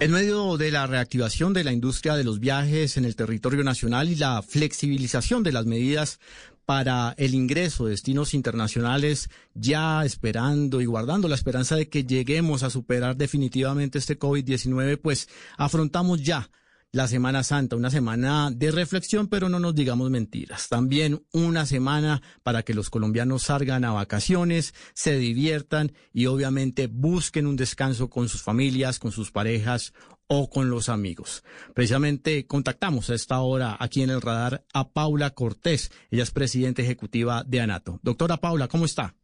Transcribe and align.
En 0.00 0.12
medio 0.12 0.56
de 0.56 0.70
la 0.70 0.86
reactivación 0.86 1.52
de 1.52 1.62
la 1.62 1.72
industria 1.72 2.14
de 2.14 2.24
los 2.24 2.40
viajes 2.40 2.96
en 2.96 3.04
el 3.04 3.16
territorio 3.16 3.62
nacional 3.62 4.08
y 4.08 4.14
la 4.14 4.40
flexibilización 4.40 5.42
de 5.42 5.52
las 5.52 5.66
medidas 5.66 6.20
para 6.64 7.14
el 7.18 7.34
ingreso 7.34 7.84
de 7.84 7.90
destinos 7.90 8.32
internacionales, 8.32 9.28
ya 9.52 10.02
esperando 10.06 10.80
y 10.80 10.86
guardando 10.86 11.28
la 11.28 11.34
esperanza 11.34 11.76
de 11.76 11.90
que 11.90 12.04
lleguemos 12.04 12.62
a 12.62 12.70
superar 12.70 13.14
definitivamente 13.14 13.98
este 13.98 14.18
COVID-19, 14.18 14.98
pues 15.02 15.28
afrontamos 15.58 16.22
ya 16.22 16.48
la 16.92 17.06
Semana 17.06 17.42
Santa, 17.44 17.76
una 17.76 17.90
semana 17.90 18.50
de 18.50 18.72
reflexión, 18.72 19.28
pero 19.28 19.48
no 19.48 19.60
nos 19.60 19.74
digamos 19.74 20.10
mentiras. 20.10 20.68
También 20.68 21.20
una 21.32 21.64
semana 21.64 22.20
para 22.42 22.62
que 22.62 22.74
los 22.74 22.90
colombianos 22.90 23.42
salgan 23.44 23.84
a 23.84 23.92
vacaciones, 23.92 24.74
se 24.94 25.16
diviertan 25.16 25.92
y 26.12 26.26
obviamente 26.26 26.88
busquen 26.88 27.46
un 27.46 27.56
descanso 27.56 28.10
con 28.10 28.28
sus 28.28 28.42
familias, 28.42 28.98
con 28.98 29.12
sus 29.12 29.30
parejas 29.30 29.94
o 30.26 30.50
con 30.50 30.70
los 30.70 30.88
amigos. 30.88 31.44
Precisamente 31.74 32.46
contactamos 32.46 33.10
a 33.10 33.14
esta 33.14 33.40
hora 33.40 33.76
aquí 33.78 34.02
en 34.02 34.10
el 34.10 34.20
radar 34.20 34.62
a 34.74 34.88
Paula 34.88 35.30
Cortés. 35.30 35.90
Ella 36.10 36.24
es 36.24 36.30
presidenta 36.32 36.82
ejecutiva 36.82 37.44
de 37.46 37.60
ANATO. 37.60 38.00
Doctora 38.02 38.36
Paula, 38.36 38.66
¿cómo 38.66 38.84
está? 38.84 39.14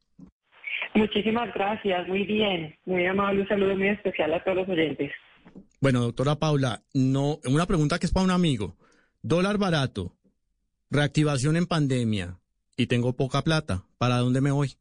Muchísimas 0.95 1.53
gracias, 1.53 2.09
muy 2.09 2.25
bien, 2.25 2.75
muy 2.87 3.07
amable, 3.07 3.43
un 3.43 3.49
saludo 3.49 3.77
muy 3.77 3.89
especial 3.89 4.33
a 4.33 4.43
todos 4.43 4.59
los 4.59 4.69
oyentes. 4.69 5.13
Bueno, 5.81 6.01
doctora 6.01 6.37
Paula, 6.37 6.83
no, 6.95 7.39
una 7.45 7.67
pregunta 7.67 7.99
que 7.99 8.07
es 8.07 8.13
para 8.13 8.25
un 8.25 8.31
amigo. 8.31 8.77
Dólar 9.23 9.59
barato, 9.59 10.15
reactivación 10.91 11.57
en 11.57 11.67
pandemia 11.67 12.39
y 12.77 12.87
tengo 12.87 13.17
poca 13.17 13.43
plata. 13.43 13.85
¿Para 13.99 14.19
dónde 14.19 14.41
me 14.41 14.51
voy? 14.51 14.77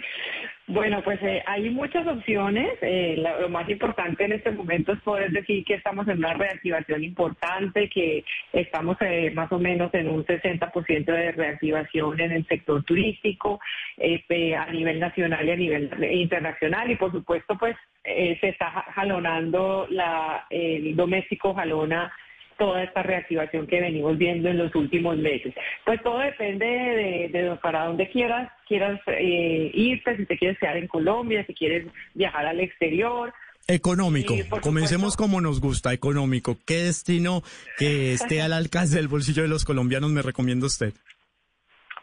Bueno, 0.69 1.01
pues 1.01 1.17
eh, 1.23 1.41
hay 1.45 1.69
muchas 1.69 2.05
opciones. 2.05 2.77
Eh, 2.81 3.23
lo 3.39 3.47
más 3.47 3.69
importante 3.69 4.25
en 4.25 4.33
este 4.33 4.51
momento 4.51 4.91
es 4.91 4.99
poder 4.99 5.31
decir 5.31 5.63
que 5.63 5.75
estamos 5.75 6.05
en 6.09 6.17
una 6.17 6.33
reactivación 6.33 7.05
importante, 7.05 7.87
que 7.87 8.25
estamos 8.51 8.97
eh, 8.99 9.31
más 9.33 9.49
o 9.53 9.59
menos 9.59 9.93
en 9.93 10.09
un 10.09 10.25
60% 10.25 11.05
de 11.05 11.31
reactivación 11.31 12.19
en 12.19 12.33
el 12.33 12.47
sector 12.47 12.83
turístico 12.83 13.61
a 13.97 14.71
nivel 14.73 14.99
nacional 14.99 15.47
y 15.47 15.51
a 15.51 15.55
nivel 15.55 16.03
internacional. 16.11 16.91
Y 16.91 16.97
por 16.97 17.13
supuesto, 17.13 17.57
pues 17.57 17.77
se 18.03 18.49
está 18.49 18.69
jalonando 18.93 19.87
la, 19.89 20.47
el 20.49 20.97
doméstico 20.97 21.53
jalona 21.53 22.11
toda 22.57 22.83
esta 22.83 23.03
reactivación 23.03 23.67
que 23.67 23.81
venimos 23.81 24.17
viendo 24.17 24.49
en 24.49 24.57
los 24.57 24.73
últimos 24.75 25.17
meses. 25.17 25.53
Pues 25.85 26.01
todo 26.03 26.19
depende 26.19 26.65
de, 26.65 27.57
para 27.61 27.85
dónde 27.85 28.09
quieras, 28.09 28.51
quieras 28.67 28.99
eh, 29.07 29.71
irte, 29.73 30.17
si 30.17 30.25
te 30.25 30.37
quieres 30.37 30.57
quedar 30.59 30.77
en 30.77 30.87
Colombia, 30.87 31.45
si 31.45 31.53
quieres 31.53 31.87
viajar 32.13 32.45
al 32.45 32.59
exterior. 32.59 33.33
Económico. 33.67 34.33
Comencemos 34.61 35.17
como 35.17 35.41
nos 35.41 35.59
gusta, 35.59 35.93
económico. 35.93 36.57
¿Qué 36.65 36.83
destino 36.83 37.43
que 37.77 38.13
esté 38.13 38.41
al 38.41 38.53
alcance 38.53 38.95
del 38.95 39.09
bolsillo 39.09 39.41
de 39.43 39.49
los 39.49 39.65
colombianos 39.65 40.09
me 40.11 40.21
recomienda 40.21 40.67
usted? 40.67 40.93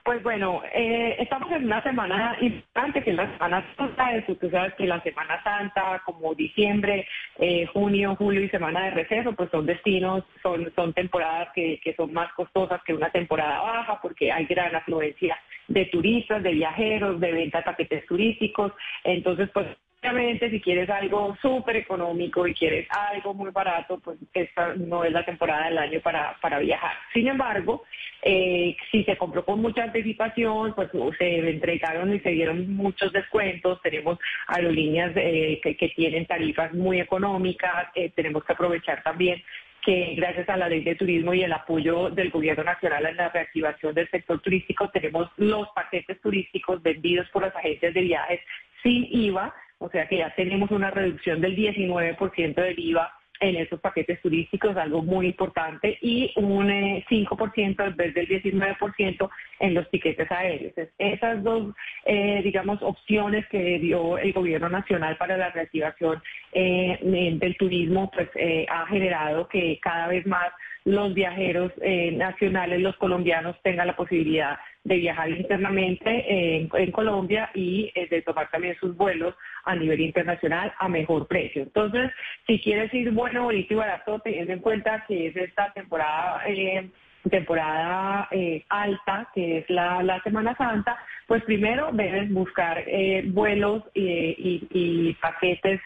Pues 0.05 0.23
bueno, 0.23 0.61
eh, 0.75 1.17
estamos 1.19 1.51
en 1.51 1.65
una 1.65 1.83
semana 1.83 2.37
importante, 2.39 3.03
que 3.03 3.11
es 3.11 3.17
la 3.17 3.33
Semana 3.33 3.65
Santa. 3.75 4.11
Tú 4.39 4.51
sabes 4.51 4.75
que 4.75 4.85
la 4.85 5.03
Semana 5.03 5.43
Santa, 5.43 6.03
como 6.05 6.35
diciembre, 6.35 7.09
eh, 7.39 7.65
junio, 7.73 8.15
julio 8.15 8.43
y 8.43 8.51
Semana 8.51 8.85
de 8.85 8.91
Receso, 8.91 9.33
pues 9.33 9.49
son 9.51 9.65
destinos, 9.65 10.23
son, 10.43 10.71
son 10.77 10.93
temporadas 10.93 11.49
que, 11.55 11.81
que 11.83 11.95
son 11.95 12.13
más 12.13 12.31
costosas 12.35 12.83
que 12.85 12.93
una 12.93 13.09
temporada 13.09 13.63
baja, 13.63 13.99
porque 14.03 14.31
hay 14.31 14.45
gran 14.45 14.77
afluencia 14.77 15.39
de 15.69 15.87
turistas, 15.87 16.43
de 16.43 16.53
viajeros, 16.53 17.19
de 17.19 17.33
venta 17.33 17.59
de 17.59 17.65
paquetes 17.65 18.05
turísticos. 18.05 18.73
Entonces, 19.05 19.49
pues 19.55 19.69
Obviamente, 20.05 20.51
si 20.51 20.61
quieres 20.61 20.91
algo 20.91 21.35
súper 21.41 21.77
económico 21.77 22.47
y 22.47 22.53
quieres 22.53 22.87
algo 22.91 23.33
muy 23.33 23.51
barato, 23.51 23.99
pues 24.01 24.19
esta 24.35 24.75
no 24.75 25.03
es 25.03 25.11
la 25.11 25.25
temporada 25.25 25.65
del 25.65 25.79
año 25.79 25.99
para, 26.03 26.37
para 26.43 26.59
viajar. 26.59 26.93
Sin 27.15 27.27
embargo, 27.27 27.85
eh, 28.21 28.77
si 28.91 29.03
se 29.05 29.17
compró 29.17 29.47
con 29.47 29.63
mucha 29.63 29.85
anticipación, 29.85 30.75
pues 30.75 30.91
se 31.17 31.39
entregaron 31.49 32.15
y 32.15 32.21
se 32.21 32.33
dieron 32.33 32.77
muchos 32.77 33.15
descuentos. 33.15 33.81
Tenemos 33.81 34.19
aerolíneas 34.49 35.13
eh, 35.17 35.59
que, 35.63 35.89
tienen 35.97 36.27
tarifas 36.27 36.75
muy 36.75 37.01
económicas. 37.01 37.87
Eh, 37.95 38.13
tenemos 38.15 38.45
que 38.45 38.53
aprovechar 38.53 39.03
también 39.03 39.43
que 39.87 40.15
gracias 40.19 40.47
a 40.51 40.59
la 40.59 40.69
ley 40.69 40.85
de 40.85 40.97
turismo 40.97 41.33
y 41.33 41.45
el 41.45 41.53
apoyo 41.53 42.11
del 42.11 42.29
gobierno 42.29 42.65
nacional 42.65 43.07
en 43.07 43.17
la 43.17 43.31
reactivación 43.31 43.95
del 43.95 44.11
sector 44.11 44.39
turístico, 44.41 44.91
tenemos 44.91 45.31
los 45.39 45.69
paquetes 45.71 46.21
turísticos 46.21 46.83
vendidos 46.83 47.27
por 47.31 47.43
las 47.43 47.57
agencias 47.57 47.95
de 47.95 48.01
viajes 48.03 48.41
sin 48.83 49.07
IVA 49.11 49.55
o 49.79 49.89
sea 49.91 50.09
que 50.09 50.19
ya 50.19 50.35
tenemos 50.35 50.71
una 50.71 50.91
reducción 50.91 51.41
del 51.41 51.57
19% 51.57 52.55
del 52.55 52.79
IVA 52.79 53.13
en 53.41 53.57
esos 53.57 53.81
paquetes 53.81 54.21
turísticos, 54.23 54.77
algo 54.77 55.03
muy 55.03 55.27
importante, 55.27 55.99
y 56.01 56.33
un 56.37 56.69
5% 56.69 57.53
eh, 57.57 57.87
en 57.87 57.97
vez 57.97 58.15
del 58.15 58.29
19% 58.29 59.31
en 59.61 59.75
los 59.75 59.91
tiquetes 59.91 60.31
aéreos. 60.31 60.73
Esas 60.99 61.43
dos, 61.43 61.75
eh, 62.05 62.41
digamos, 62.45 62.81
opciones 62.83 63.47
que 63.49 63.79
dio 63.81 64.19
el 64.19 64.33
gobierno 64.33 64.69
nacional 64.69 65.17
para 65.17 65.37
la 65.37 65.51
reactivación 65.51 66.23
eh, 66.53 66.99
del 67.03 67.57
turismo, 67.57 68.11
pues 68.13 68.29
ha 68.69 68.87
generado 68.87 69.49
que 69.49 69.79
cada 69.83 70.09
vez 70.09 70.25
más 70.27 70.53
los 70.85 71.15
viajeros 71.15 71.73
nacionales, 72.13 72.81
los 72.81 72.97
colombianos, 72.97 73.57
tengan 73.63 73.87
la 73.87 73.97
posibilidad 73.97 74.59
de 74.85 74.97
viajar 74.97 75.31
internamente 75.31 76.25
en, 76.29 76.93
Colombia 76.93 77.51
y 77.55 77.91
eh, 77.95 78.07
de 78.11 78.23
tomar 78.23 78.51
también 78.51 78.77
sus 78.79 78.95
vuelos 78.97 79.35
a 79.65 79.75
nivel 79.75 80.01
internacional 80.01 80.73
a 80.79 80.89
mejor 80.89 81.27
precio. 81.27 81.63
Entonces, 81.63 82.11
si 82.47 82.61
quieres 82.61 82.93
ir 82.93 83.11
bueno, 83.11 83.45
bonito 83.45 83.73
y 83.73 83.77
barato, 83.77 84.19
teniendo 84.21 84.53
en 84.53 84.61
cuenta 84.61 85.05
que 85.09 85.29
es 85.29 85.37
esta 85.37 85.73
temporada... 85.73 86.43
Eh, 86.47 86.89
temporada 87.31 88.29
eh, 88.33 88.63
alta, 88.69 89.31
que 89.35 89.57
es 89.57 89.71
la, 89.71 90.21
Semana 90.25 90.55
Santa, 90.59 90.99
pues 91.27 91.43
primero 91.45 91.89
debes 91.91 92.31
buscar 92.31 92.85
vuelos 93.29 93.83
y, 93.95 94.69
y 94.71 95.15
paquetes 95.23 95.81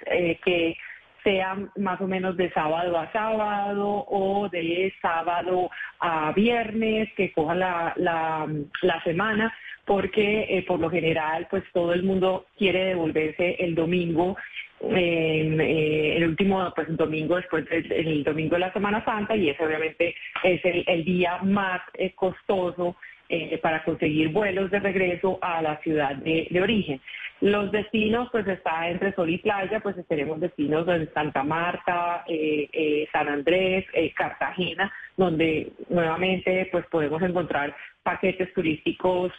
que 0.45 0.77
sean 1.23 1.71
más 1.77 2.01
o 2.01 2.07
menos 2.07 2.37
de 2.37 2.51
sábado 2.53 2.99
a 2.99 3.11
sábado 3.13 4.05
o 4.09 4.49
de 4.49 4.93
sábado 5.01 5.71
a 6.01 6.33
viernes, 6.33 7.09
que 7.17 7.33
cojan 7.33 7.61
la, 7.61 7.95
la, 7.97 9.03
semana, 9.05 9.53
porque 9.85 10.47
eh, 10.49 10.65
por 10.67 10.81
lo 10.81 10.91
general 10.91 11.47
pues 11.51 11.65
todo 11.73 11.93
el 11.93 12.03
mundo 12.03 12.47
quiere 12.57 12.85
devolverse 12.85 13.57
el 13.59 13.75
domingo 13.75 14.37
eh, 14.81 16.15
el 16.17 16.25
último 16.25 16.73
pues 16.75 16.97
domingo 16.97 17.37
después 17.37 17.65
del 17.69 17.91
el 17.91 18.23
domingo 18.23 18.55
de 18.55 18.61
la 18.61 18.73
Semana 18.73 19.05
Santa 19.05 19.35
y 19.35 19.49
ese 19.49 19.65
obviamente 19.65 20.15
es 20.45 20.61
el, 20.65 21.05
día 21.05 21.39
más 21.39 21.81
eh, 21.95 22.13
costoso 22.15 22.97
eh, 23.31 23.59
para 23.63 23.85
conseguir 23.85 24.31
vuelos 24.31 24.71
de 24.71 24.81
regreso 24.81 25.39
a 25.43 25.61
la 25.61 25.77
ciudad 25.81 26.17
de, 26.17 26.49
origen. 26.63 26.99
Los 27.43 27.71
destinos, 27.71 28.31
pues 28.33 28.47
está 28.49 28.89
entre 28.89 29.13
sol 29.13 29.29
y 29.29 29.37
playa, 29.37 29.81
pues 29.81 29.97
tenemos 30.09 30.41
destinos 30.41 30.89
en 30.89 31.13
Santa 31.13 31.45
Marta, 31.45 32.25
eh, 32.27 32.71
eh, 32.73 33.07
San 33.13 33.29
Andrés, 33.29 33.85
Cartagena, 34.15 34.91
donde 35.19 35.73
nuevamente 35.91 36.71
pues 36.73 36.87
podemos 36.87 37.21
encontrar 37.21 37.77
paquetes 38.03 38.51
turísticos 38.55 39.31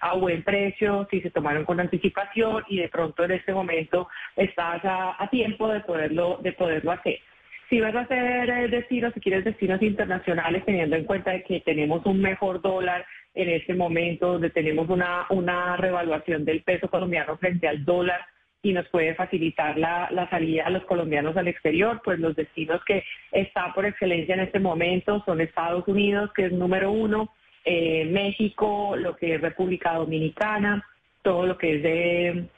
a 0.00 0.14
buen 0.16 0.42
precio, 0.42 1.06
si 1.08 1.20
se 1.20 1.30
tomaron 1.30 1.64
con 1.64 1.78
anticipación 1.78 2.64
y 2.66 2.78
de 2.80 2.88
pronto 2.88 3.22
en 3.22 3.30
este 3.30 3.54
momento 3.54 4.08
estás 4.34 4.84
a, 4.84 5.22
a 5.22 5.30
tiempo 5.30 5.68
de 5.68 5.78
poderlo, 5.80 6.40
de 6.42 6.52
poderlo 6.54 6.90
hacer. 6.90 7.20
Si 7.68 7.80
vas 7.80 7.94
a 7.94 8.00
hacer 8.00 8.70
destinos, 8.70 9.12
si 9.12 9.20
quieres 9.20 9.44
destinos 9.44 9.82
internacionales, 9.82 10.64
teniendo 10.64 10.96
en 10.96 11.04
cuenta 11.04 11.38
que 11.42 11.60
tenemos 11.60 12.04
un 12.06 12.20
mejor 12.20 12.62
dólar 12.62 13.04
en 13.34 13.50
este 13.50 13.74
momento, 13.74 14.32
donde 14.32 14.50
tenemos 14.50 14.88
una, 14.88 15.26
una 15.30 15.76
revaluación 15.76 16.44
del 16.44 16.62
peso 16.62 16.88
colombiano 16.88 17.36
frente 17.38 17.68
al 17.68 17.84
dólar 17.84 18.20
y 18.62 18.72
nos 18.72 18.88
puede 18.88 19.14
facilitar 19.14 19.78
la, 19.78 20.26
salida 20.30 20.64
a 20.66 20.70
los 20.70 20.84
colombianos 20.84 21.36
al 21.36 21.48
exterior, 21.48 22.00
pues 22.04 22.18
los 22.18 22.34
destinos 22.34 22.82
que 22.84 23.04
están 23.30 23.72
por 23.72 23.86
excelencia 23.86 24.34
en 24.34 24.40
este 24.40 24.58
momento 24.58 25.22
son 25.24 25.40
Estados 25.40 25.86
Unidos, 25.86 26.32
que 26.34 26.46
es 26.46 26.52
número 26.52 26.90
uno, 26.90 27.32
eh, 27.64 28.04
México, 28.06 28.96
lo 28.96 29.16
que 29.16 29.34
es 29.34 29.40
República 29.40 29.94
Dominicana, 29.94 30.84
todo 31.22 31.46
lo 31.46 31.56
que 31.56 31.76
es 31.76 31.82
de 31.82 32.48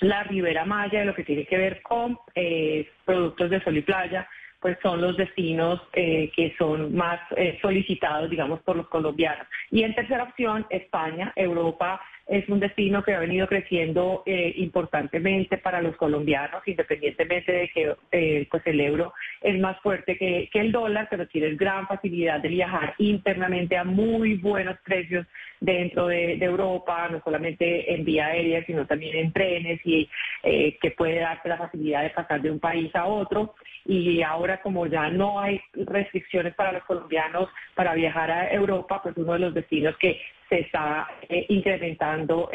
la 0.00 0.24
Ribera 0.24 0.64
Maya, 0.64 1.04
lo 1.04 1.14
que 1.14 1.24
tiene 1.24 1.44
que 1.44 1.58
ver 1.58 1.82
con 1.82 2.18
eh, 2.34 2.88
productos 3.04 3.50
de 3.50 3.62
sol 3.62 3.76
y 3.76 3.82
playa, 3.82 4.28
pues 4.60 4.76
son 4.82 5.00
los 5.00 5.16
destinos 5.16 5.80
eh, 5.94 6.30
que 6.36 6.54
son 6.58 6.94
más 6.94 7.18
eh, 7.36 7.58
solicitados, 7.62 8.28
digamos, 8.28 8.60
por 8.60 8.76
los 8.76 8.88
colombianos. 8.88 9.46
Y 9.70 9.82
en 9.82 9.94
tercera 9.94 10.24
opción, 10.24 10.66
España, 10.68 11.32
Europa 11.34 12.00
es 12.26 12.48
un 12.48 12.60
destino 12.60 13.02
que 13.02 13.14
ha 13.14 13.20
venido 13.20 13.48
creciendo 13.48 14.22
eh, 14.24 14.52
importantemente 14.56 15.58
para 15.58 15.82
los 15.82 15.96
colombianos, 15.96 16.62
independientemente 16.66 17.50
de 17.50 17.68
que 17.70 18.46
pues 18.48 18.62
el 18.66 18.80
euro 18.80 19.12
es 19.40 19.58
más 19.58 19.80
fuerte 19.80 20.16
que, 20.16 20.48
que, 20.52 20.60
el 20.60 20.70
dólar, 20.70 21.08
pero 21.10 21.26
tiene 21.26 21.56
gran 21.56 21.88
facilidad 21.88 22.40
de 22.40 22.48
viajar 22.48 22.94
internamente 22.98 23.76
a 23.76 23.82
muy 23.82 24.34
buenos 24.34 24.78
precios 24.84 25.26
dentro 25.60 26.08
de, 26.08 26.34
Europa, 26.42 27.08
no 27.10 27.20
solamente 27.22 27.94
en 27.94 28.04
vía 28.04 28.26
aérea, 28.26 28.64
sino 28.64 28.86
también 28.86 29.16
en 29.16 29.32
trenes 29.32 29.80
y 29.84 30.08
eh, 30.42 30.78
que 30.80 30.90
puede 30.92 31.20
darse 31.20 31.48
la 31.48 31.58
facilidad 31.58 32.02
de 32.02 32.10
pasar 32.10 32.40
de 32.40 32.50
un 32.50 32.58
país 32.58 32.94
a 32.94 33.04
otro. 33.04 33.54
Y 33.84 34.22
ahora 34.22 34.60
como 34.62 34.86
ya 34.86 35.10
no 35.10 35.38
hay 35.40 35.60
restricciones 35.74 36.54
para 36.54 36.72
los 36.72 36.84
colombianos 36.84 37.48
para 37.74 37.94
viajar 37.94 38.30
a 38.30 38.52
Europa, 38.52 39.02
pues 39.02 39.16
uno 39.16 39.34
de 39.34 39.38
los 39.38 39.54
destinos 39.54 39.96
que 39.98 40.20
se 40.48 40.60
está 40.60 41.08
eh, 41.28 41.46
incrementando 41.48 42.50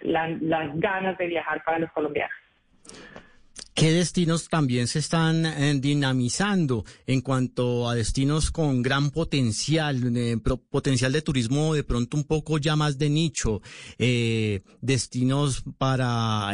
las 0.00 0.78
ganas 0.78 1.18
de 1.18 1.26
viajar 1.26 1.62
para 1.64 1.78
los 1.78 1.90
colombianos. 1.92 2.41
¿Qué 3.82 3.90
destinos 3.90 4.48
también 4.48 4.86
se 4.86 5.00
están 5.00 5.44
eh, 5.44 5.76
dinamizando 5.76 6.84
en 7.04 7.20
cuanto 7.20 7.88
a 7.88 7.96
destinos 7.96 8.52
con 8.52 8.80
gran 8.80 9.10
potencial, 9.10 10.16
eh, 10.16 10.38
potencial 10.70 11.10
de 11.10 11.20
turismo 11.20 11.74
de 11.74 11.82
pronto 11.82 12.16
un 12.16 12.22
poco 12.22 12.58
ya 12.58 12.76
más 12.76 12.96
de 12.96 13.10
nicho, 13.10 13.60
eh, 13.98 14.62
destinos 14.80 15.64
para 15.78 16.52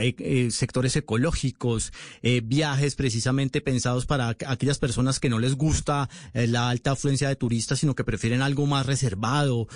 sectores 0.48 0.96
ecológicos, 0.96 1.92
viajes 2.44 2.94
precisamente 2.94 3.60
pensados 3.60 4.06
para 4.06 4.28
aquellas 4.46 4.78
personas 4.78 5.20
que 5.20 5.28
no 5.28 5.38
les 5.38 5.54
gusta 5.54 6.08
la 6.32 6.70
alta 6.70 6.92
afluencia 6.92 7.28
de 7.28 7.36
turistas, 7.36 7.80
sino 7.80 7.94
que 7.94 8.04
prefieren 8.04 8.40
algo 8.40 8.64
más 8.64 8.86
reservado, 8.86 9.68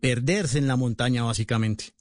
perderse 0.00 0.56
en 0.56 0.68
la 0.68 0.76
montaña 0.76 1.22
básicamente? 1.22 1.92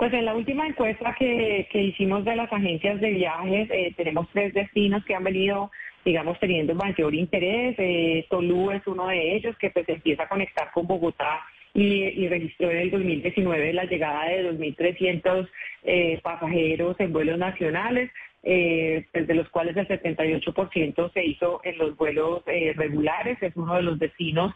Pues 0.00 0.14
en 0.14 0.24
la 0.24 0.34
última 0.34 0.66
encuesta 0.66 1.14
que, 1.18 1.68
que 1.70 1.82
hicimos 1.82 2.24
de 2.24 2.34
las 2.34 2.50
agencias 2.50 2.98
de 3.02 3.10
viajes, 3.10 3.68
eh, 3.70 3.92
tenemos 3.98 4.26
tres 4.32 4.54
destinos 4.54 5.04
que 5.04 5.14
han 5.14 5.24
venido, 5.24 5.70
digamos, 6.06 6.40
teniendo 6.40 6.74
mayor 6.74 7.14
interés. 7.14 7.74
Eh, 7.76 8.24
Tolú 8.30 8.70
es 8.70 8.80
uno 8.86 9.08
de 9.08 9.36
ellos, 9.36 9.54
que 9.58 9.68
pues 9.68 9.86
empieza 9.90 10.22
a 10.22 10.28
conectar 10.30 10.70
con 10.72 10.86
Bogotá 10.86 11.42
y, 11.74 12.26
registró 12.28 12.70
en 12.70 12.78
el 12.78 12.90
2019 12.90 13.74
la 13.74 13.84
llegada 13.84 14.24
de 14.24 14.50
2.300 14.50 15.46
eh, 15.82 16.18
pasajeros 16.22 16.98
en 16.98 17.12
vuelos 17.12 17.36
nacionales. 17.36 18.10
Eh, 18.42 19.06
pues, 19.12 19.26
de 19.26 19.34
los 19.34 19.50
cuales 19.50 19.76
el 19.76 19.86
78% 19.86 21.12
se 21.12 21.26
hizo 21.26 21.60
en 21.62 21.76
los 21.76 21.94
vuelos 21.98 22.42
eh, 22.46 22.72
regulares, 22.74 23.36
es 23.42 23.54
uno 23.54 23.74
de 23.74 23.82
los 23.82 23.98
destinos 23.98 24.54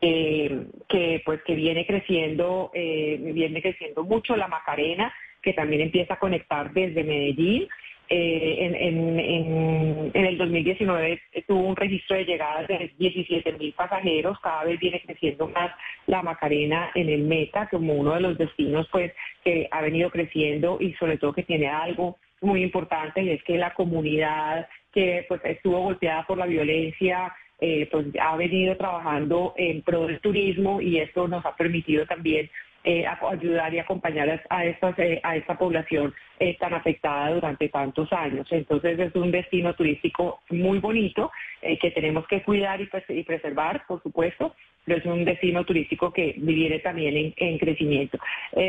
eh, 0.00 0.66
que 0.88 1.22
pues 1.24 1.42
que 1.44 1.54
viene 1.54 1.86
creciendo, 1.86 2.70
eh, 2.74 3.18
viene 3.32 3.62
creciendo 3.62 4.04
mucho 4.04 4.36
la 4.36 4.48
Macarena, 4.48 5.12
que 5.42 5.52
también 5.52 5.82
empieza 5.82 6.14
a 6.14 6.18
conectar 6.18 6.72
desde 6.72 7.04
Medellín. 7.04 7.68
Eh, 8.08 8.58
en, 8.60 8.74
en, 8.76 10.10
en, 10.14 10.24
el 10.24 10.38
2019 10.38 11.20
tuvo 11.48 11.66
un 11.66 11.74
registro 11.74 12.14
de 12.14 12.24
llegadas 12.24 12.68
de 12.68 12.92
17 12.98 13.52
mil 13.54 13.72
pasajeros, 13.72 14.38
cada 14.38 14.62
vez 14.62 14.78
viene 14.78 15.02
creciendo 15.04 15.48
más 15.48 15.72
la 16.06 16.22
Macarena 16.22 16.92
en 16.94 17.08
el 17.08 17.22
Meta 17.22 17.68
como 17.68 17.94
uno 17.94 18.14
de 18.14 18.20
los 18.20 18.38
destinos 18.38 18.86
pues 18.92 19.12
que 19.42 19.66
ha 19.72 19.80
venido 19.80 20.10
creciendo 20.10 20.78
y 20.80 20.92
sobre 20.94 21.18
todo 21.18 21.32
que 21.32 21.42
tiene 21.42 21.66
algo 21.66 22.16
muy 22.40 22.62
importante 22.62 23.22
y 23.22 23.30
es 23.30 23.42
que 23.42 23.58
la 23.58 23.74
comunidad 23.74 24.68
que 24.92 25.24
pues 25.28 25.40
estuvo 25.44 25.80
golpeada 25.80 26.24
por 26.26 26.38
la 26.38 26.46
violencia 26.46 27.34
eh, 27.60 27.88
pues 27.90 28.06
ha 28.20 28.36
venido 28.36 28.76
trabajando 28.76 29.54
en 29.56 29.82
pro 29.82 30.06
del 30.06 30.20
turismo 30.20 30.80
y 30.80 30.98
esto 30.98 31.26
nos 31.26 31.44
ha 31.46 31.56
permitido 31.56 32.06
también 32.06 32.50
eh, 32.88 33.04
ayudar 33.04 33.74
y 33.74 33.80
acompañar 33.80 34.44
a, 34.48 34.64
estas, 34.64 34.96
eh, 35.00 35.18
a 35.24 35.34
esta 35.34 35.58
población 35.58 36.14
eh, 36.38 36.56
tan 36.56 36.72
afectada 36.72 37.34
durante 37.34 37.68
tantos 37.68 38.12
años. 38.12 38.46
Entonces 38.52 38.96
es 39.00 39.12
un 39.16 39.32
destino 39.32 39.74
turístico 39.74 40.38
muy 40.50 40.78
bonito 40.78 41.32
que 41.60 41.90
tenemos 41.90 42.28
que 42.28 42.44
cuidar 42.44 42.80
y, 42.80 43.24
preservar, 43.24 43.82
por 43.88 44.00
supuesto, 44.04 44.54
pero 44.84 44.98
es 44.98 45.04
un 45.04 45.24
destino 45.24 45.64
turístico 45.64 46.12
que 46.12 46.36
viene 46.38 46.78
también 46.78 47.16
en, 47.16 47.34
en 47.38 47.58
crecimiento. 47.58 48.18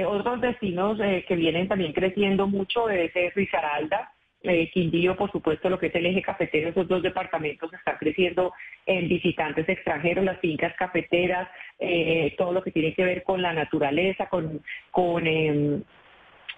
Otros 0.08 0.42
destinos 0.42 0.98
que 1.28 1.36
vienen 1.36 1.68
también 1.68 1.94
creciendo 1.94 2.48
mucho 2.48 2.90
es 2.90 3.14
Risaralda, 3.36 4.12
eh, 4.44 4.70
Quindío, 4.72 5.16
por 5.16 5.32
supuesto, 5.32 5.70
lo 5.70 5.80
que 5.80 5.88
es 5.88 5.96
el 5.96 6.06
eje 6.06 6.22
cafetero, 6.22 6.70
esos 6.70 6.88
dos 6.88 7.02
departamentos 7.02 7.74
están 7.74 7.98
creciendo 7.98 8.54
en 8.88 9.08
visitantes 9.08 9.70
extranjeros, 9.70 10.26
las 10.26 10.40
fincas 10.40 10.74
cafeteras, 10.76 11.48
eh, 11.78 12.34
todo 12.38 12.54
lo 12.54 12.64
que 12.64 12.72
tiene 12.72 12.94
que 12.94 13.04
ver 13.04 13.24
con 13.24 13.42
la 13.42 13.54
naturaleza, 13.54 14.28
con, 14.28 14.62
con 14.92 15.28
eh, 15.28 15.82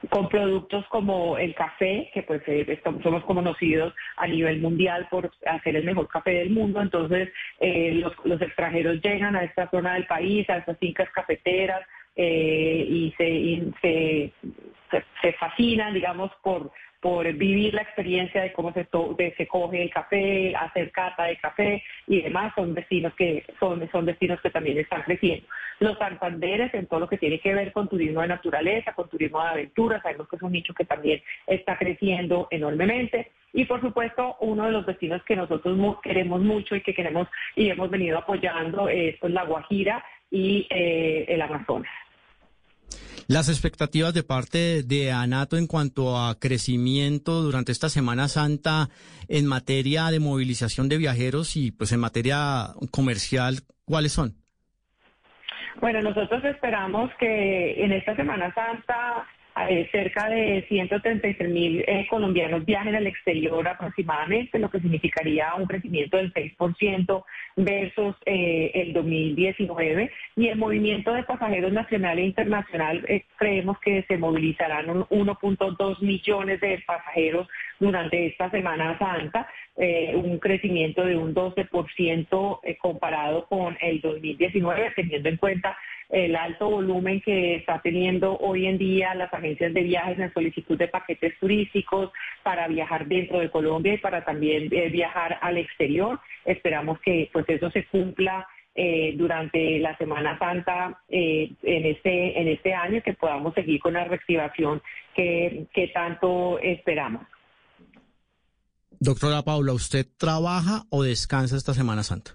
con 0.10 0.30
productos 0.30 0.86
como 0.88 1.38
el 1.38 1.54
café, 1.54 2.10
que 2.14 2.24
pues 2.24 2.42
eh, 2.48 2.82
somos 3.04 3.24
conocidos 3.26 3.94
a 4.16 4.28
nivel 4.28 4.62
mundial 4.62 5.08
por 5.12 5.32
hacer 5.46 5.76
el 5.76 5.84
mejor 5.84 6.08
café 6.08 6.32
del 6.32 6.52
mundo, 6.52 6.82
entonces 6.82 7.30
eh, 7.60 7.92
los, 7.96 8.14
los, 8.24 8.42
extranjeros 8.42 9.02
llegan 9.02 9.36
a 9.36 9.44
esta 9.44 9.70
zona 9.70 9.96
del 9.96 10.08
país, 10.08 10.50
a 10.50 10.58
estas 10.58 10.78
fincas 10.78 11.10
cafeteras 11.14 11.82
eh, 12.16 12.86
y, 12.88 13.14
y 13.20 13.74
se, 13.82 14.32
se, 15.22 15.34
fascinan, 15.34 15.94
digamos, 15.94 16.32
por, 16.44 16.72
por 17.02 17.32
vivir 17.34 17.74
la 17.74 17.82
experiencia 17.82 18.42
de 18.42 18.52
cómo 18.52 18.74
se, 18.74 18.88
de, 19.18 19.34
se 19.38 19.48
coge 19.48 19.84
el 19.84 19.90
café, 19.90 20.54
hacer 20.56 20.92
cata 20.92 21.26
de 21.26 21.38
café 21.38 21.84
y 22.08 22.22
demás, 22.22 22.54
son 22.56 22.74
destinos 22.74 23.14
que 23.16 23.46
son, 23.60 23.90
son 23.92 24.06
destinos 24.06 24.42
que 24.42 24.50
también 24.50 24.78
están 24.78 25.04
creciendo. 25.04 25.48
Los 25.80 25.98
Santanderes 25.98 26.74
en 26.74 26.88
todo 26.88 27.02
lo 27.02 27.08
que 27.08 27.18
tiene 27.18 27.40
que 27.40 27.54
ver 27.54 27.72
con 27.72 27.88
turismo 27.88 28.22
de 28.22 28.28
naturaleza, 28.28 28.94
con 28.94 29.10
turismo 29.10 29.42
de 29.42 29.50
aventura, 29.50 30.02
sabemos 30.02 30.28
que 30.28 30.36
es 30.36 30.42
un 30.42 30.52
nicho 30.52 30.74
que 30.74 30.86
también 30.86 31.22
está 31.48 31.78
creciendo 31.78 32.48
enormemente. 32.52 33.32
Y 33.54 33.66
por 33.66 33.80
supuesto, 33.82 34.36
uno 34.42 34.66
de 34.66 34.72
los 34.72 34.86
destinos 34.86 35.24
que 35.24 35.36
nosotros 35.36 35.98
queremos 36.04 36.42
mucho 36.42 36.76
y 36.76 36.82
que 36.82 36.94
queremos 36.94 37.28
y 37.56 37.70
hemos 37.70 37.90
venido 37.90 38.18
apoyando 38.18 38.90
es 38.90 39.18
pues, 39.20 39.32
la 39.32 39.46
Guajira 39.46 40.04
y 40.30 40.68
eh, 40.70 41.26
el 41.30 41.42
Amazonas. 41.42 41.92
Las 43.30 43.48
expectativas 43.48 44.16
de 44.16 44.24
parte 44.24 44.82
de 44.82 45.12
ANATO 45.12 45.58
en 45.58 45.68
cuanto 45.68 46.18
a 46.18 46.40
crecimiento 46.40 47.44
durante 47.44 47.72
esta 47.72 47.88
Semana 47.88 48.28
Santa 48.28 48.90
en 49.28 49.46
materia 49.46 50.08
de 50.08 50.20
movilización 50.20 50.90
de 50.90 50.98
viajeros 50.98 51.56
y 51.56 51.72
pues 51.72 51.92
en 51.92 52.00
materia 52.00 52.70
comercial, 52.90 53.58
¿cuáles 53.86 54.14
son? 54.14 54.34
Bueno, 55.80 56.02
nosotros 56.02 56.44
esperamos 56.44 57.12
que 57.20 57.86
en 57.86 57.92
esta 57.92 58.16
Semana 58.16 58.52
Santa 58.52 59.28
cerca 59.92 60.30
de 60.30 60.66
133 60.68 61.50
mil 61.50 61.84
eh, 61.88 62.08
colombianos 62.10 62.66
viajen 62.66 62.96
al 62.96 63.08
exterior 63.08 63.68
aproximadamente, 63.68 64.60
lo 64.60 64.70
que 64.70 64.80
significaría 64.80 65.54
un 65.56 65.66
crecimiento 65.66 66.18
del 66.18 66.34
6% 66.34 67.24
versus 67.58 68.16
eh, 68.26 68.72
el 68.74 68.94
2019. 68.94 70.12
Y 70.36 70.48
el 70.48 70.58
movimiento 70.58 71.14
de 71.14 71.24
pasajeros 71.24 71.72
nacional 71.72 72.20
e 72.20 72.26
internacional 72.26 73.04
eh, 73.08 73.26
creemos 73.38 73.78
que 73.80 74.04
se 74.08 74.18
movilizarán 74.18 74.88
1.2 74.88 76.02
millones 76.02 76.62
de 76.62 76.84
pasajeros 76.86 77.48
durante 77.80 78.28
esta 78.28 78.50
Semana 78.52 78.98
Santa, 78.98 79.48
eh, 79.78 80.14
un 80.16 80.40
crecimiento 80.40 81.06
de 81.06 81.18
un 81.18 81.34
12% 81.34 82.60
comparado 82.80 83.46
con 83.48 83.78
el 83.82 84.02
2019, 84.02 84.94
teniendo 84.96 85.30
en 85.30 85.38
cuenta 85.38 85.78
el 86.10 86.36
alto 86.36 86.70
volumen 86.70 87.22
que 87.22 87.56
está 87.56 87.80
teniendo 87.82 88.36
hoy 88.38 88.66
en 88.66 88.78
día 88.78 89.14
las 89.14 89.32
agencias 89.34 89.74
de 89.74 89.84
viajes 89.84 90.18
en 90.18 90.34
solicitud 90.34 90.78
de 90.78 90.88
paquetes 90.88 91.38
turísticos 91.40 92.12
para 92.44 92.68
viajar 92.68 93.06
dentro 93.06 93.40
de 93.40 93.52
Colombia 93.52 93.94
y 93.94 94.00
para 94.00 94.26
también 94.26 94.70
eh, 94.72 94.90
viajar 94.90 95.38
al 95.42 95.58
exterior. 95.58 96.20
Esperamos 96.46 97.00
que 97.02 97.30
pues 97.32 97.46
eso 97.48 97.70
se 97.70 97.86
cumpla 97.86 98.48
eh, 98.74 99.14
durante 99.16 99.78
la 99.80 99.96
Semana 99.98 100.38
Santa 100.40 101.00
eh, 101.10 101.52
en 101.64 101.86
este 101.86 102.40
en 102.40 102.48
este 102.48 102.74
año 102.74 103.02
que 103.04 103.14
podamos 103.14 103.54
seguir 103.54 103.80
con 103.80 103.94
la 103.94 104.06
reactivación 104.06 104.82
que 105.14 105.92
tanto 105.94 106.60
esperamos. 106.60 107.24
Doctora 109.00 109.44
Paula, 109.44 109.74
¿usted 109.74 110.06
trabaja 110.18 110.84
o 110.90 111.04
descansa 111.04 111.56
esta 111.56 111.74
Semana 111.74 112.04
Santa? 112.04 112.32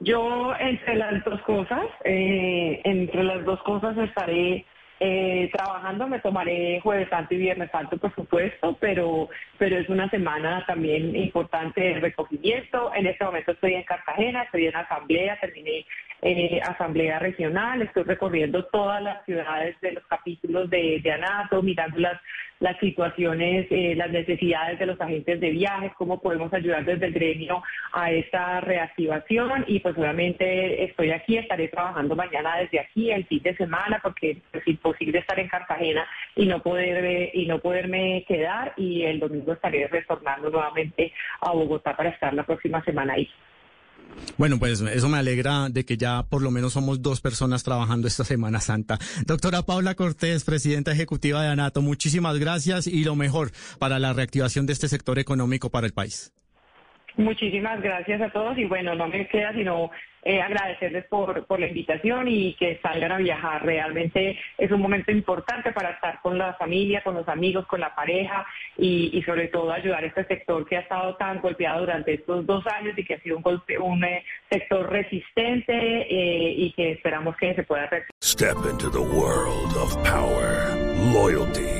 Yo 0.00 0.54
entre 0.58 0.96
las 0.96 1.24
dos 1.24 1.40
cosas, 1.42 1.86
eh, 2.04 2.80
entre 2.84 3.24
las 3.24 3.44
dos 3.44 3.62
cosas 3.62 3.96
estaré 3.98 4.64
eh, 4.98 5.50
trabajando, 5.54 6.06
me 6.06 6.20
tomaré 6.20 6.78
jueves 6.82 7.08
santo 7.08 7.34
y 7.34 7.38
viernes 7.38 7.70
santo, 7.70 7.96
por 7.96 8.14
supuesto, 8.14 8.76
pero, 8.78 9.30
pero 9.56 9.78
es 9.78 9.88
una 9.88 10.10
semana 10.10 10.64
también 10.66 11.16
importante 11.16 11.80
de 11.80 12.00
recogimiento. 12.00 12.92
En 12.94 13.06
este 13.06 13.24
momento 13.24 13.52
estoy 13.52 13.74
en 13.74 13.84
Cartagena, 13.84 14.42
estoy 14.42 14.66
en 14.66 14.76
asamblea, 14.76 15.40
terminé 15.40 15.86
eh, 16.22 16.60
asamblea 16.62 17.18
regional, 17.18 17.82
estoy 17.82 18.02
recorriendo 18.02 18.64
todas 18.66 19.02
las 19.02 19.24
ciudades 19.24 19.80
de 19.80 19.92
los 19.92 20.06
capítulos 20.06 20.68
de, 20.68 21.02
ANATO, 21.10 21.62
mirando 21.62 21.98
las, 21.98 22.20
las 22.58 22.78
situaciones, 22.78 23.66
eh, 23.70 23.94
las 23.96 24.10
necesidades 24.10 24.78
de 24.78 24.86
los 24.86 25.00
agentes 25.00 25.40
de 25.40 25.50
viajes, 25.50 25.92
cómo 25.96 26.20
podemos 26.20 26.52
ayudar 26.52 26.84
desde 26.84 27.06
el 27.06 27.12
gremio 27.14 27.62
a 27.92 28.10
esta 28.10 28.60
reactivación. 28.60 29.64
Y 29.66 29.80
pues 29.80 29.96
obviamente 29.96 30.84
estoy 30.84 31.10
aquí, 31.10 31.38
estaré 31.38 31.68
trabajando 31.68 32.14
mañana 32.14 32.58
desde 32.58 32.80
aquí 32.80 33.10
el 33.10 33.24
fin 33.26 33.42
de 33.42 33.56
semana 33.56 33.98
porque 34.02 34.38
es 34.52 34.68
imposible 34.68 35.20
estar 35.20 35.38
en 35.38 35.48
Cartagena 35.48 36.06
y 36.36 36.46
no 36.46 36.60
poder 36.62 37.30
y 37.34 37.46
no 37.46 37.60
poderme 37.60 38.24
quedar. 38.28 38.74
Y 38.76 39.02
el 39.04 39.20
domingo 39.20 39.52
estaré 39.52 39.88
retornando 39.88 40.50
nuevamente 40.50 41.12
a 41.40 41.52
Bogotá 41.52 41.96
para 41.96 42.10
estar 42.10 42.34
la 42.34 42.44
próxima 42.44 42.84
semana 42.84 43.14
ahí. 43.14 43.28
Bueno, 44.38 44.58
pues 44.58 44.80
eso 44.80 45.08
me 45.08 45.18
alegra 45.18 45.68
de 45.68 45.84
que 45.84 45.96
ya 45.96 46.22
por 46.22 46.40
lo 46.40 46.50
menos 46.50 46.72
somos 46.72 47.02
dos 47.02 47.20
personas 47.20 47.62
trabajando 47.62 48.08
esta 48.08 48.24
Semana 48.24 48.60
Santa. 48.60 48.98
Doctora 49.26 49.62
Paula 49.62 49.94
Cortés, 49.94 50.44
presidenta 50.44 50.92
ejecutiva 50.92 51.42
de 51.42 51.48
ANATO, 51.48 51.82
muchísimas 51.82 52.38
gracias 52.38 52.86
y 52.86 53.04
lo 53.04 53.16
mejor 53.16 53.52
para 53.78 53.98
la 53.98 54.12
reactivación 54.12 54.66
de 54.66 54.72
este 54.72 54.88
sector 54.88 55.18
económico 55.18 55.70
para 55.70 55.86
el 55.86 55.92
país. 55.92 56.32
Muchísimas 57.16 57.80
gracias 57.80 58.20
a 58.20 58.30
todos 58.30 58.56
y 58.58 58.64
bueno, 58.64 58.94
no 58.94 59.08
me 59.08 59.26
queda 59.26 59.52
sino 59.52 59.90
eh, 60.22 60.40
agradecerles 60.40 61.06
por, 61.06 61.46
por 61.46 61.58
la 61.60 61.68
invitación 61.68 62.28
y 62.28 62.54
que 62.54 62.78
salgan 62.82 63.12
a 63.12 63.18
viajar. 63.18 63.64
Realmente 63.64 64.38
es 64.58 64.70
un 64.70 64.80
momento 64.80 65.10
importante 65.10 65.72
para 65.72 65.90
estar 65.90 66.20
con 66.20 66.36
la 66.36 66.54
familia, 66.54 67.02
con 67.02 67.14
los 67.14 67.26
amigos, 67.28 67.66
con 67.66 67.80
la 67.80 67.94
pareja 67.94 68.46
y, 68.76 69.22
sobre 69.24 69.48
todo 69.48 69.72
ayudar 69.72 70.04
a 70.04 70.06
este 70.06 70.24
sector 70.24 70.66
que 70.66 70.76
ha 70.76 70.80
estado 70.80 71.16
tan 71.16 71.40
golpeado 71.40 71.80
durante 71.80 72.14
estos 72.14 72.44
dos 72.46 72.66
años 72.66 72.98
y 72.98 73.04
que 73.04 73.14
ha 73.14 73.20
sido 73.20 73.38
un, 73.38 73.42
golpe, 73.42 73.78
un 73.78 74.04
eh, 74.04 74.24
sector 74.50 74.90
resistente 74.90 75.72
eh, 75.72 76.54
y 76.56 76.72
que 76.72 76.92
esperamos 76.92 77.36
que 77.36 77.54
se 77.54 77.62
pueda 77.62 77.88
Step 78.22 78.56
into 78.70 78.90
the 78.90 79.00
world 79.00 79.76
of 79.76 79.96
power, 80.04 80.76
loyalty 81.12 81.79